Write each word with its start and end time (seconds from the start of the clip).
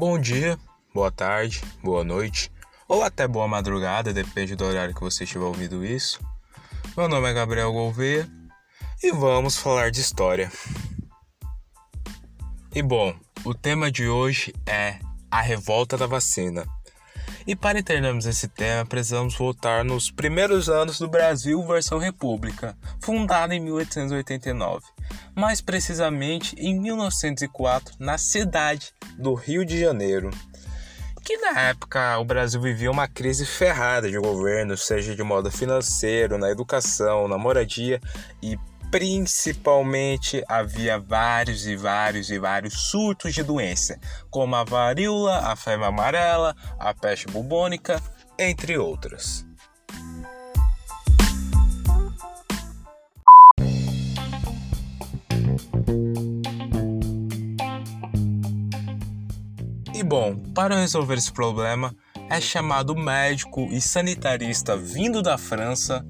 Bom 0.00 0.18
dia, 0.18 0.58
boa 0.94 1.12
tarde, 1.12 1.62
boa 1.82 2.02
noite 2.02 2.50
ou 2.88 3.02
até 3.02 3.28
boa 3.28 3.46
madrugada, 3.46 4.14
depende 4.14 4.56
do 4.56 4.64
horário 4.64 4.94
que 4.94 5.00
você 5.02 5.24
estiver 5.24 5.44
ouvindo 5.44 5.84
isso. 5.84 6.18
Meu 6.96 7.06
nome 7.06 7.28
é 7.28 7.34
Gabriel 7.34 7.70
Gouveia 7.70 8.26
e 9.02 9.12
vamos 9.12 9.58
falar 9.58 9.90
de 9.90 10.00
história. 10.00 10.50
E 12.74 12.82
bom, 12.82 13.14
o 13.44 13.52
tema 13.52 13.92
de 13.92 14.08
hoje 14.08 14.54
é 14.66 14.98
a 15.30 15.42
revolta 15.42 15.98
da 15.98 16.06
vacina. 16.06 16.64
E 17.46 17.54
para 17.54 17.78
entendermos 17.78 18.24
esse 18.24 18.48
tema, 18.48 18.86
precisamos 18.86 19.36
voltar 19.36 19.84
nos 19.84 20.10
primeiros 20.10 20.70
anos 20.70 20.98
do 20.98 21.08
Brasil 21.08 21.62
versão 21.66 21.98
República, 21.98 22.74
fundada 23.02 23.54
em 23.54 23.60
1889, 23.60 24.82
mais 25.34 25.60
precisamente 25.60 26.54
em 26.56 26.78
1904, 26.80 27.94
na 27.98 28.18
cidade 28.18 28.92
do 29.18 29.34
Rio 29.34 29.64
de 29.64 29.78
Janeiro. 29.78 30.30
Que 31.22 31.36
na 31.36 31.60
época 31.60 32.18
o 32.18 32.24
Brasil 32.24 32.60
vivia 32.60 32.90
uma 32.90 33.06
crise 33.06 33.44
ferrada 33.44 34.10
de 34.10 34.18
governo, 34.18 34.76
seja 34.76 35.14
de 35.14 35.22
modo 35.22 35.50
financeiro, 35.50 36.38
na 36.38 36.50
educação, 36.50 37.28
na 37.28 37.36
moradia 37.36 38.00
e 38.42 38.58
principalmente 38.90 40.42
havia 40.48 40.98
vários 40.98 41.66
e 41.66 41.76
vários 41.76 42.30
e 42.30 42.38
vários 42.38 42.90
surtos 42.90 43.34
de 43.34 43.42
doença, 43.42 43.98
como 44.28 44.56
a 44.56 44.64
varíola, 44.64 45.38
a 45.38 45.54
febre 45.54 45.86
amarela, 45.86 46.56
a 46.78 46.92
peste 46.92 47.26
bubônica, 47.28 48.02
entre 48.36 48.76
outras. 48.76 49.49
E 59.92 60.02
bom, 60.02 60.36
para 60.54 60.80
resolver 60.80 61.14
esse 61.14 61.32
problema, 61.32 61.94
é 62.28 62.40
chamado 62.40 62.94
médico 62.94 63.68
e 63.72 63.80
sanitarista 63.80 64.76
vindo 64.76 65.20
da 65.20 65.36
França, 65.36 66.04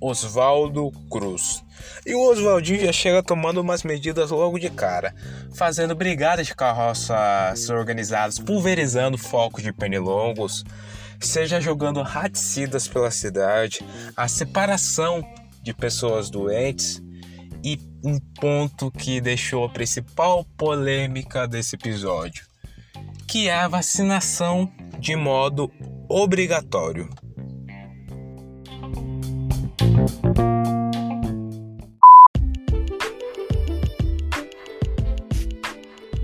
Oswaldo 0.00 0.92
Cruz. 1.10 1.64
E 2.06 2.14
o 2.14 2.30
Oswaldinho 2.30 2.86
já 2.86 2.92
chega 2.92 3.22
tomando 3.22 3.60
umas 3.60 3.82
medidas 3.82 4.30
logo 4.30 4.58
de 4.58 4.70
cara, 4.70 5.14
fazendo 5.54 5.94
brigadas 5.94 6.46
de 6.46 6.54
carroças 6.54 7.68
organizadas, 7.68 8.38
pulverizando 8.38 9.18
focos 9.18 9.62
de 9.62 9.72
pernilongos, 9.72 10.64
seja 11.20 11.60
jogando 11.60 12.02
raticidas 12.02 12.86
pela 12.86 13.10
cidade, 13.10 13.84
a 14.16 14.28
separação 14.28 15.26
de 15.62 15.74
pessoas 15.74 16.30
doentes 16.30 17.02
e 17.64 17.80
um 18.04 18.20
ponto 18.20 18.90
que 18.90 19.20
deixou 19.20 19.64
a 19.64 19.68
principal 19.68 20.44
polêmica 20.56 21.48
desse 21.48 21.74
episódio, 21.74 22.46
que 23.28 23.48
é 23.48 23.54
a 23.54 23.68
vacinação 23.68 24.70
de 24.98 25.16
modo 25.16 25.70
obrigatório. 26.08 27.08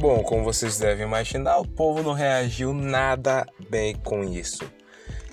Bom, 0.00 0.22
como 0.22 0.44
vocês 0.44 0.78
devem 0.78 1.06
imaginar, 1.06 1.58
o 1.58 1.66
povo 1.66 2.02
não 2.02 2.12
reagiu 2.12 2.72
nada 2.72 3.46
bem 3.68 3.94
com 3.96 4.22
isso. 4.22 4.64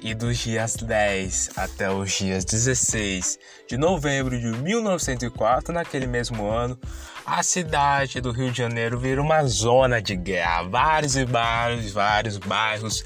E 0.03 0.13
dos 0.13 0.37
dias 0.37 0.75
10 0.75 1.51
até 1.55 1.89
os 1.89 2.11
dias 2.11 2.43
16 2.43 3.39
de 3.69 3.77
novembro 3.77 4.37
de 4.37 4.47
1904, 4.47 5.73
naquele 5.73 6.05
mesmo 6.05 6.45
ano, 6.45 6.77
a 7.25 7.41
cidade 7.41 8.19
do 8.19 8.33
Rio 8.33 8.51
de 8.51 8.57
Janeiro 8.57 8.99
vira 8.99 9.21
uma 9.21 9.45
zona 9.45 10.01
de 10.01 10.17
guerra. 10.17 10.63
Vários 10.63 11.15
e 11.15 11.23
vários, 11.23 11.93
vários 11.93 12.37
bairros 12.37 13.01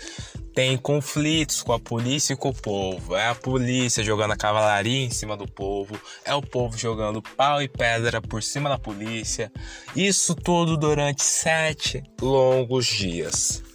tem 0.56 0.76
conflitos 0.76 1.62
com 1.62 1.72
a 1.72 1.80
polícia 1.80 2.34
e 2.34 2.36
com 2.36 2.50
o 2.50 2.56
povo. 2.56 3.16
É 3.16 3.28
a 3.28 3.36
polícia 3.36 4.04
jogando 4.04 4.32
a 4.32 4.36
cavalaria 4.36 5.06
em 5.06 5.12
cima 5.12 5.38
do 5.38 5.48
povo, 5.48 6.02
é 6.26 6.34
o 6.34 6.42
povo 6.42 6.76
jogando 6.76 7.22
pau 7.22 7.62
e 7.62 7.68
pedra 7.68 8.20
por 8.20 8.42
cima 8.42 8.70
da 8.70 8.80
polícia. 8.80 9.52
Isso 9.96 10.34
tudo 10.34 10.76
durante 10.76 11.24
sete 11.24 12.02
longos 12.20 12.88
dias. 12.88 13.67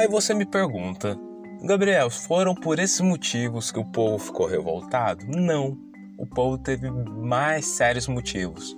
Aí 0.00 0.08
você 0.08 0.32
me 0.32 0.46
pergunta, 0.46 1.14
Gabriel, 1.62 2.08
foram 2.08 2.54
por 2.54 2.78
esses 2.78 3.02
motivos 3.02 3.70
que 3.70 3.78
o 3.78 3.84
povo 3.84 4.18
ficou 4.18 4.46
revoltado? 4.46 5.26
Não 5.26 5.76
o 6.16 6.26
povo 6.26 6.56
teve 6.56 6.90
mais 6.90 7.66
sérios 7.66 8.08
motivos. 8.08 8.74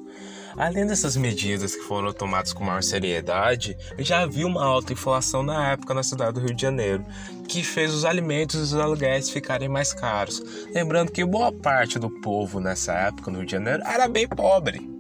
Além 0.56 0.84
dessas 0.84 1.16
medidas 1.16 1.77
que 1.77 1.82
foram 1.82 2.12
tomadas 2.12 2.53
com 2.53 2.65
maior 2.65 2.82
seriedade, 2.82 3.77
já 4.00 4.22
havia 4.22 4.44
uma 4.49 4.65
alta 4.65 4.93
inflação 4.93 5.44
na 5.44 5.71
época 5.71 5.94
na 5.94 6.03
cidade 6.03 6.32
do 6.32 6.41
Rio 6.41 6.56
de 6.56 6.62
Janeiro, 6.62 7.06
que 7.49 7.62
fez 7.62 7.94
os 7.94 8.05
alimentos 8.05 8.59
e 8.59 8.62
os 8.65 8.75
aluguéis 8.75 9.31
ficarem 9.31 9.69
mais 9.69 9.94
caros. 9.94 10.43
Lembrando 10.75 11.12
que 11.12 11.25
boa 11.25 11.53
parte 11.53 12.00
do 12.00 12.11
povo 12.21 12.59
nessa 12.59 12.94
época 12.94 13.31
no 13.31 13.38
Rio 13.38 13.47
de 13.47 13.53
Janeiro 13.53 13.84
era 13.87 14.09
bem 14.09 14.27
pobre. 14.27 14.92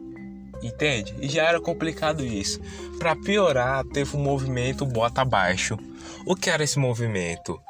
Entende? 0.62 1.14
E 1.20 1.28
já 1.28 1.44
era 1.44 1.60
complicado 1.60 2.24
isso. 2.24 2.60
Para 2.98 3.16
piorar, 3.16 3.84
teve 3.92 4.16
um 4.16 4.20
movimento 4.20 4.86
bota 4.86 5.22
abaixo. 5.22 5.76
O 6.24 6.36
que 6.36 6.48
era 6.48 6.62
esse 6.62 6.78
movimento? 6.78 7.60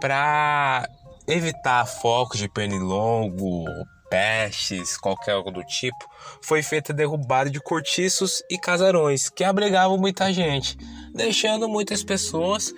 Para 0.00 0.88
evitar 1.28 1.86
focos 1.86 2.38
de 2.38 2.48
pernilongo, 2.48 3.64
pestes, 4.10 4.98
qualquer 4.98 5.32
algo 5.32 5.52
do 5.52 5.62
tipo, 5.62 6.04
foi 6.42 6.62
feita 6.62 6.92
derrubada 6.92 7.48
de 7.48 7.60
cortiços 7.60 8.42
e 8.50 8.58
casarões 8.58 9.30
que 9.30 9.44
abrigavam 9.44 9.96
muita 9.96 10.32
gente, 10.32 10.76
deixando 11.14 11.68
muitas 11.68 12.02
pessoas, 12.02 12.74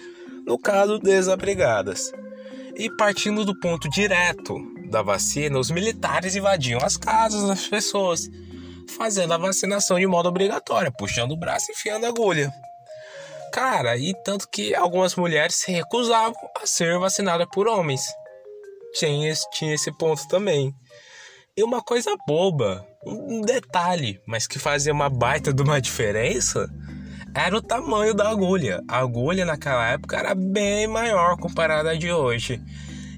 no 0.46 0.58
caso, 0.58 0.98
desabrigadas. 0.98 2.12
E 2.76 2.90
partindo 2.96 3.44
do 3.44 3.58
ponto 3.58 3.88
direto 3.88 4.58
da 4.90 5.02
vacina, 5.02 5.58
os 5.58 5.70
militares 5.70 6.36
invadiam 6.36 6.80
as 6.82 6.98
casas 6.98 7.48
das 7.48 7.66
pessoas, 7.66 8.28
fazendo 8.96 9.32
a 9.32 9.38
vacinação 9.38 9.98
de 9.98 10.06
modo 10.06 10.28
obrigatório, 10.28 10.92
puxando 10.96 11.32
o 11.32 11.36
braço 11.36 11.66
e 11.70 11.72
enfiando 11.72 12.04
a 12.04 12.08
agulha. 12.08 12.52
Cara, 13.52 13.96
e 13.98 14.14
tanto 14.24 14.48
que 14.48 14.74
algumas 14.74 15.14
mulheres 15.14 15.56
se 15.56 15.70
recusavam 15.70 16.34
a 16.60 16.66
ser 16.66 16.98
vacinadas 16.98 17.46
por 17.52 17.68
homens. 17.68 18.02
Tinha 18.94 19.30
esse, 19.30 19.48
tinha 19.50 19.74
esse 19.74 19.92
ponto 19.92 20.26
também. 20.26 20.74
E 21.54 21.62
uma 21.62 21.82
coisa 21.82 22.10
boba, 22.26 22.86
um 23.04 23.42
detalhe, 23.42 24.18
mas 24.26 24.46
que 24.46 24.58
fazia 24.58 24.92
uma 24.92 25.10
baita 25.10 25.52
de 25.52 25.62
uma 25.62 25.80
diferença, 25.82 26.66
era 27.34 27.56
o 27.56 27.62
tamanho 27.62 28.14
da 28.14 28.30
agulha. 28.30 28.82
A 28.88 28.98
agulha 28.98 29.44
naquela 29.44 29.86
época 29.88 30.16
era 30.16 30.34
bem 30.34 30.86
maior 30.86 31.36
comparada 31.36 31.90
à 31.90 31.94
de 31.94 32.10
hoje. 32.10 32.58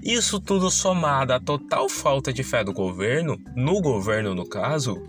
Isso 0.03 0.41
tudo 0.41 0.71
somado 0.71 1.33
à 1.33 1.41
total 1.41 1.89
falta 1.89 2.33
de 2.33 2.43
fé 2.43 2.63
do 2.63 2.73
governo, 2.73 3.39
no 3.55 3.81
governo 3.81 4.35
no 4.35 4.49
caso, 4.49 5.01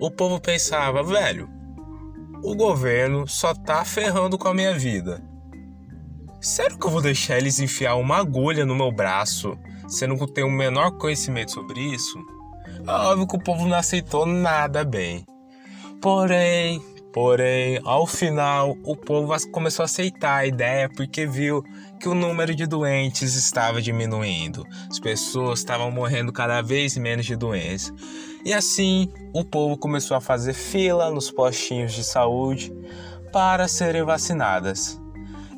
o 0.00 0.10
povo 0.10 0.40
pensava, 0.40 1.02
velho, 1.02 1.48
o 2.42 2.54
governo 2.54 3.26
só 3.26 3.54
tá 3.54 3.84
ferrando 3.84 4.38
com 4.38 4.48
a 4.48 4.54
minha 4.54 4.78
vida. 4.78 5.22
Sério 6.40 6.78
que 6.78 6.86
eu 6.86 6.90
vou 6.90 7.02
deixar 7.02 7.38
eles 7.38 7.58
enfiar 7.58 7.96
uma 7.96 8.18
agulha 8.18 8.64
no 8.64 8.74
meu 8.74 8.92
braço 8.92 9.58
sendo 9.88 10.16
que 10.16 10.22
eu 10.22 10.28
tenho 10.28 10.46
o 10.48 10.50
menor 10.50 10.92
conhecimento 10.92 11.52
sobre 11.52 11.80
isso, 11.80 12.18
é 12.86 12.90
óbvio 12.90 13.26
que 13.26 13.36
o 13.36 13.42
povo 13.42 13.66
não 13.66 13.76
aceitou 13.76 14.26
nada 14.26 14.84
bem. 14.84 15.24
Porém, 16.00 16.82
porém, 17.16 17.80
ao 17.82 18.06
final, 18.06 18.76
o 18.84 18.94
povo 18.94 19.34
começou 19.50 19.82
a 19.82 19.86
aceitar 19.86 20.36
a 20.36 20.46
ideia 20.46 20.86
porque 20.86 21.26
viu 21.26 21.64
que 21.98 22.10
o 22.10 22.14
número 22.14 22.54
de 22.54 22.66
doentes 22.66 23.34
estava 23.36 23.80
diminuindo. 23.80 24.66
As 24.90 25.00
pessoas 25.00 25.60
estavam 25.60 25.90
morrendo 25.90 26.30
cada 26.30 26.60
vez 26.60 26.94
menos 26.98 27.24
de 27.24 27.34
doença. 27.34 27.90
E 28.44 28.52
assim, 28.52 29.10
o 29.32 29.42
povo 29.42 29.78
começou 29.78 30.14
a 30.14 30.20
fazer 30.20 30.52
fila 30.52 31.10
nos 31.10 31.30
postinhos 31.30 31.94
de 31.94 32.04
saúde 32.04 32.70
para 33.32 33.66
serem 33.66 34.02
vacinadas. 34.02 35.00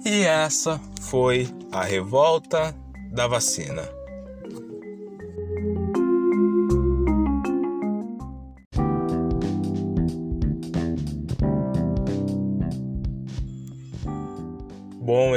E 0.05 0.23
essa 0.23 0.81
foi 1.01 1.49
a 1.73 1.83
revolta 1.83 2.73
da 3.11 3.27
vacina. 3.27 3.98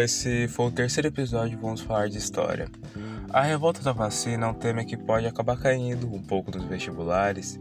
Esse 0.01 0.47
foi 0.47 0.65
o 0.67 0.71
terceiro 0.71 1.07
episódio 1.07 1.59
Vamos 1.59 1.81
Falar 1.81 2.09
de 2.09 2.17
História. 2.17 2.67
A 3.29 3.41
revolta 3.41 3.81
da 3.81 3.91
vacina 3.91 4.47
é 4.47 4.49
um 4.49 4.53
tema 4.53 4.83
que 4.83 4.97
pode 4.97 5.27
acabar 5.27 5.57
caindo 5.57 6.11
um 6.13 6.21
pouco 6.21 6.49
nos 6.51 6.65
vestibulares, 6.65 7.59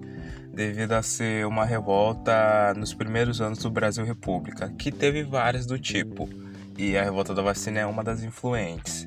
devido 0.53 0.93
a 0.93 1.03
ser 1.03 1.47
uma 1.47 1.65
revolta 1.65 2.73
nos 2.75 2.95
primeiros 2.95 3.41
anos 3.41 3.59
do 3.59 3.71
Brasil 3.71 4.05
República, 4.05 4.71
que 4.71 4.91
teve 4.91 5.23
várias 5.23 5.67
do 5.67 5.79
tipo, 5.79 6.29
e 6.79 6.97
a 6.97 7.05
revolta 7.05 7.35
da 7.35 7.43
vacina 7.43 7.81
é 7.81 7.87
uma 7.87 8.03
das 8.03 8.23
influentes. 8.23 9.07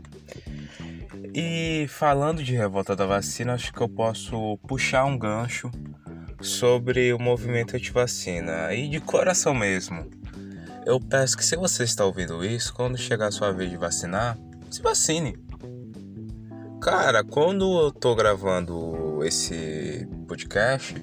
E 1.34 1.88
falando 1.90 2.44
de 2.44 2.56
revolta 2.56 2.96
da 2.96 3.06
vacina, 3.06 3.54
acho 3.54 3.74
que 3.74 3.82
eu 3.82 3.90
posso 3.90 4.58
puxar 4.68 5.06
um 5.06 5.18
gancho 5.18 5.72
sobre 6.40 7.12
o 7.12 7.20
movimento 7.20 7.76
anti-vacina. 7.76 8.74
E 8.74 8.88
de 8.88 9.00
coração 9.00 9.56
mesmo. 9.56 10.23
Eu 10.86 11.00
peço 11.00 11.38
que 11.38 11.46
se 11.46 11.56
você 11.56 11.84
está 11.84 12.04
ouvindo 12.04 12.44
isso, 12.44 12.74
quando 12.74 12.98
chegar 12.98 13.28
a 13.28 13.32
sua 13.32 13.54
vez 13.54 13.70
de 13.70 13.78
vacinar, 13.78 14.38
se 14.70 14.82
vacine. 14.82 15.38
Cara, 16.82 17.24
quando 17.24 17.84
eu 17.84 17.92
tô 17.92 18.14
gravando 18.14 19.24
esse 19.24 20.06
podcast, 20.28 20.96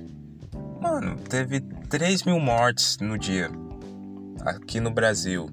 mano, 0.82 1.16
teve 1.16 1.60
3 1.88 2.24
mil 2.24 2.38
mortes 2.38 2.98
no 2.98 3.18
dia 3.18 3.50
aqui 4.44 4.80
no 4.80 4.90
Brasil. 4.90 5.50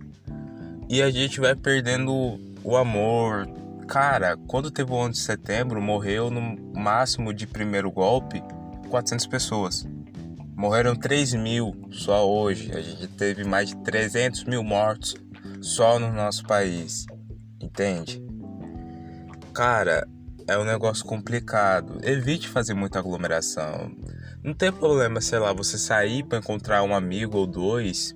E 0.90 1.02
a 1.02 1.10
gente 1.10 1.40
vai 1.40 1.56
perdendo 1.56 2.38
o 2.64 2.76
amor. 2.76 3.48
Cara, 3.88 4.36
quando 4.48 4.70
teve 4.70 4.92
o 4.92 4.96
11 4.96 5.12
de 5.12 5.20
setembro, 5.20 5.82
morreu 5.82 6.30
no 6.30 6.42
máximo 6.78 7.34
de 7.34 7.48
primeiro 7.48 7.90
golpe 7.90 8.44
400 8.90 9.26
pessoas. 9.28 9.88
Morreram 10.58 10.96
3 10.96 11.36
mil 11.36 11.88
só 11.92 12.28
hoje. 12.28 12.72
A 12.76 12.82
gente 12.82 13.08
teve 13.10 13.44
mais 13.44 13.70
de 13.70 13.76
300 13.84 14.44
mil 14.46 14.64
mortos 14.64 15.16
só 15.62 16.00
no 16.00 16.12
nosso 16.12 16.44
país. 16.46 17.06
Entende? 17.62 18.20
Cara, 19.54 20.08
é 20.48 20.58
um 20.58 20.64
negócio 20.64 21.06
complicado. 21.06 22.00
Evite 22.02 22.50
fazer 22.50 22.74
muita 22.74 22.98
aglomeração. 22.98 23.92
Não 24.44 24.52
tem 24.52 24.72
problema, 24.72 25.22
sei 25.22 25.38
lá, 25.38 25.54
você 25.54 25.78
sair 25.78 26.24
para 26.24 26.40
encontrar 26.40 26.82
um 26.82 26.96
amigo 26.96 27.38
ou 27.38 27.46
dois, 27.46 28.16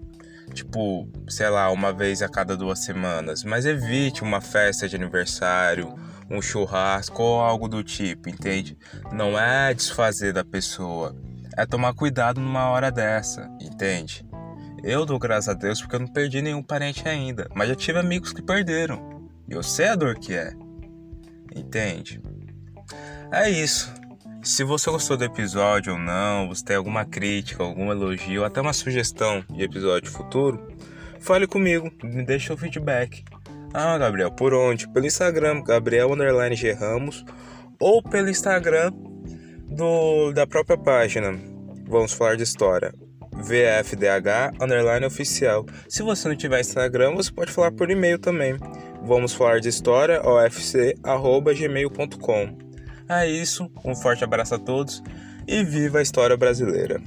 tipo, 0.52 1.08
sei 1.30 1.50
lá, 1.50 1.70
uma 1.70 1.94
vez 1.94 2.24
a 2.24 2.30
cada 2.30 2.58
duas 2.58 2.80
semanas, 2.80 3.44
mas 3.44 3.68
evite 3.68 4.24
uma 4.24 4.42
festa 4.42 4.90
de 4.90 4.96
aniversário, 4.96 5.94
um 6.28 6.42
churrasco 6.42 7.22
ou 7.22 7.42
algo 7.42 7.68
do 7.68 7.84
tipo, 7.84 8.30
entende? 8.30 8.76
Não 9.12 9.38
é 9.38 9.74
desfazer 9.74 10.32
da 10.34 10.44
pessoa, 10.44 11.16
é 11.62 11.66
tomar 11.66 11.94
cuidado 11.94 12.42
numa 12.42 12.70
hora 12.70 12.92
dessa, 12.92 13.50
entende? 13.62 14.26
Eu 14.84 15.06
dou 15.06 15.20
graças 15.20 15.50
a 15.50 15.54
Deus 15.54 15.80
porque 15.80 15.96
eu 15.96 16.00
não 16.00 16.08
perdi 16.08 16.42
nenhum 16.42 16.64
parente 16.64 17.08
ainda, 17.08 17.48
mas 17.54 17.70
já 17.70 17.76
tive 17.76 18.00
amigos 18.00 18.34
que 18.34 18.42
perderam. 18.42 19.30
E 19.48 19.54
eu 19.54 19.62
sei 19.62 19.90
a 19.90 19.96
dor 19.96 20.18
que 20.18 20.34
é. 20.34 20.54
Entende? 21.56 22.20
É 23.32 23.50
isso. 23.50 23.94
Se 24.42 24.64
você 24.64 24.90
gostou 24.90 25.16
do 25.16 25.24
episódio 25.24 25.94
ou 25.94 26.00
não, 26.00 26.48
você 26.48 26.66
tem 26.66 26.76
alguma 26.76 27.06
crítica, 27.06 27.62
algum 27.62 27.92
elogio, 27.92 28.44
até 28.44 28.60
uma 28.60 28.74
sugestão 28.74 29.46
de 29.52 29.62
episódio 29.62 30.10
futuro, 30.10 30.68
fale 31.20 31.46
comigo, 31.46 31.92
me 32.04 32.26
deixe 32.26 32.52
o 32.52 32.58
feedback. 32.58 33.24
Ah, 33.72 34.00
Gabriel, 34.00 34.32
por 34.32 34.54
onde? 34.54 34.88
Pelo 34.88 35.06
Instagram, 35.06 35.62
Gabriel 35.62 36.12
Underline 36.12 36.56
Ramos, 36.74 37.24
ou 37.80 38.02
pelo 38.02 38.30
Instagram 38.30 38.92
do, 39.70 40.32
da 40.34 40.48
própria 40.48 40.78
página. 40.78 41.51
Vamos 41.92 42.14
falar 42.14 42.38
de 42.38 42.44
história. 42.44 42.94
VFDH 43.34 44.54
Underline 44.62 45.06
Oficial. 45.06 45.66
Se 45.90 46.02
você 46.02 46.30
não 46.30 46.38
tiver 46.38 46.62
Instagram, 46.62 47.16
você 47.16 47.30
pode 47.30 47.52
falar 47.52 47.74
por 47.74 47.92
e-mail 47.92 48.18
também. 48.18 48.56
Vamos 49.04 49.34
falar 49.34 49.60
de 49.60 49.68
história, 49.68 50.22
ofc.gmail.com. 50.26 50.98
É 53.10 53.28
isso, 53.28 53.70
um 53.84 53.94
forte 53.94 54.24
abraço 54.24 54.56
a 54.56 54.60
todos 54.60 55.04
e 55.46 55.66
viva 55.66 56.00
a 56.00 56.02
história 56.02 56.38
brasileira! 56.38 57.02